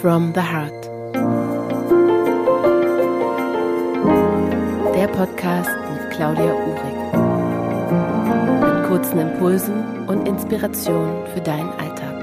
[0.00, 0.84] from the Heart.
[4.94, 6.96] Der Podcast mit Claudia Uhrig.
[8.62, 12.16] Mit kurzen Impulsen und Inspirationen für deinen Alltag.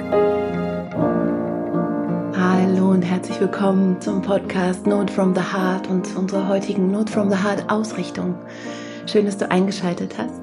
[2.35, 7.11] Hallo und herzlich willkommen zum Podcast Note from the Heart und zu unserer heutigen Note
[7.11, 8.33] from the Heart Ausrichtung.
[9.05, 10.41] Schön, dass du eingeschaltet hast.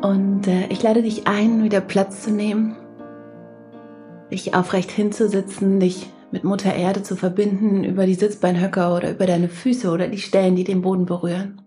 [0.00, 2.74] Und äh, ich lade dich ein, wieder Platz zu nehmen,
[4.30, 9.48] dich aufrecht hinzusitzen, dich mit Mutter Erde zu verbinden über die Sitzbeinhöcker oder über deine
[9.48, 11.62] Füße oder die Stellen, die den Boden berühren.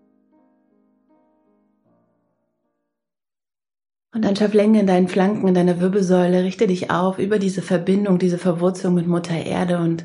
[4.14, 7.62] Und dann schaff Länge in deinen Flanken, in deiner Wirbelsäule, richte dich auf über diese
[7.62, 10.04] Verbindung, diese Verwurzelung mit Mutter Erde und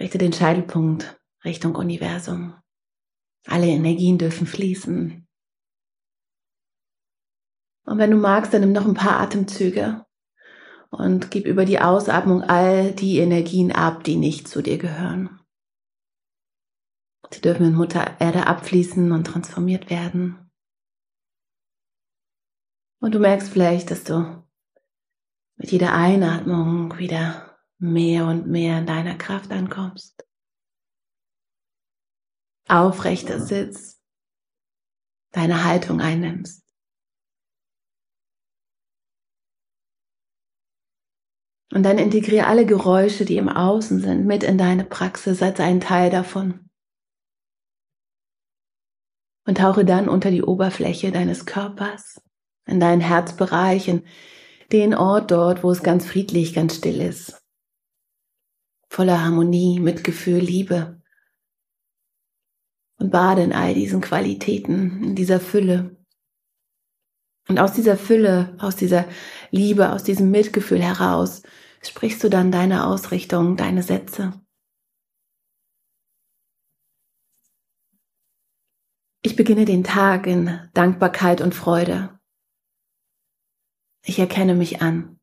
[0.00, 2.54] richte den Scheitelpunkt Richtung Universum.
[3.46, 5.26] Alle Energien dürfen fließen.
[7.86, 10.04] Und wenn du magst, dann nimm noch ein paar Atemzüge
[10.90, 15.38] und gib über die Ausatmung all die Energien ab, die nicht zu dir gehören.
[17.30, 20.50] Sie dürfen in Mutter Erde abfließen und transformiert werden.
[23.00, 24.42] Und du merkst vielleicht, dass du
[25.56, 30.26] mit jeder Einatmung wieder mehr und mehr in deiner Kraft ankommst.
[32.68, 34.00] Aufrechter Sitz,
[35.32, 36.67] deine Haltung einnimmst.
[41.72, 45.80] Und dann integriere alle Geräusche, die im Außen sind, mit in deine Praxis als ein
[45.80, 46.70] Teil davon.
[49.46, 52.20] Und tauche dann unter die Oberfläche deines Körpers,
[52.66, 54.04] in deinen Herzbereich, in
[54.72, 57.42] den Ort dort, wo es ganz friedlich, ganz still ist.
[58.88, 61.02] Voller Harmonie, Mitgefühl, Liebe.
[62.98, 65.97] Und bade in all diesen Qualitäten, in dieser Fülle.
[67.48, 69.06] Und aus dieser Fülle, aus dieser
[69.50, 71.42] Liebe, aus diesem Mitgefühl heraus
[71.82, 74.38] sprichst du dann deine Ausrichtung, deine Sätze.
[79.22, 82.18] Ich beginne den Tag in Dankbarkeit und Freude.
[84.04, 85.18] Ich erkenne mich an.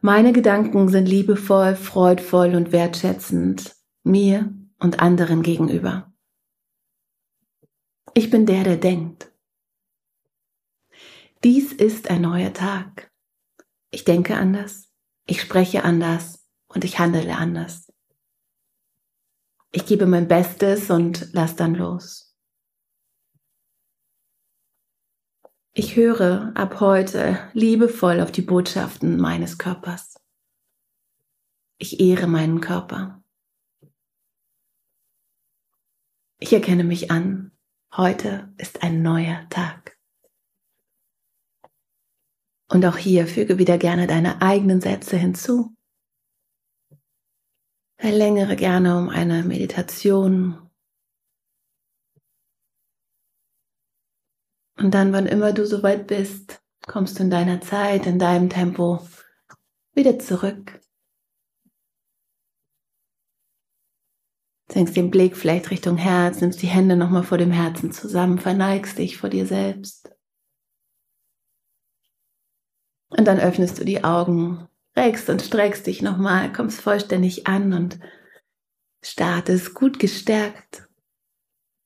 [0.00, 6.12] Meine Gedanken sind liebevoll, freudvoll und wertschätzend mir und anderen gegenüber.
[8.14, 9.35] Ich bin der, der denkt.
[11.44, 13.12] Dies ist ein neuer Tag.
[13.90, 14.90] Ich denke anders,
[15.26, 17.92] ich spreche anders und ich handle anders.
[19.70, 22.34] Ich gebe mein Bestes und lass dann los.
[25.74, 30.14] Ich höre ab heute liebevoll auf die Botschaften meines Körpers.
[31.76, 33.22] Ich ehre meinen Körper.
[36.38, 37.52] Ich erkenne mich an.
[37.94, 39.85] Heute ist ein neuer Tag.
[42.68, 45.76] Und auch hier füge wieder gerne deine eigenen Sätze hinzu.
[47.98, 50.70] Verlängere gerne um eine Meditation.
[54.78, 59.06] Und dann, wann immer du soweit bist, kommst du in deiner Zeit, in deinem Tempo
[59.94, 60.80] wieder zurück.
[64.70, 68.98] Senkst den Blick vielleicht Richtung Herz, nimmst die Hände nochmal vor dem Herzen zusammen, verneigst
[68.98, 70.15] dich vor dir selbst.
[73.16, 77.98] Und dann öffnest du die Augen, regst und streckst dich nochmal, kommst vollständig an und
[79.02, 80.88] startest gut gestärkt,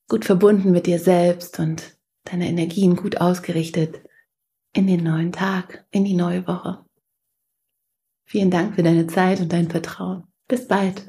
[0.08, 4.02] gut verbunden mit dir selbst und deine Energien gut ausgerichtet
[4.72, 6.84] in den neuen Tag, in die neue Woche.
[8.24, 10.24] Vielen Dank für deine Zeit und dein Vertrauen.
[10.46, 11.08] Bis bald.